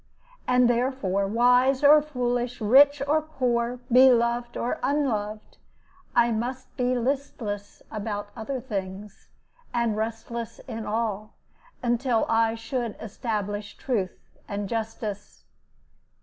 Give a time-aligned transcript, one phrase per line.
[0.47, 5.59] And therefore, wise or foolish, rich or poor, beloved or unloved,
[6.15, 9.29] I must be listless about other things,
[9.75, 11.33] and restless in all,
[11.83, 14.17] until I should establish truth
[14.47, 15.43] and justice.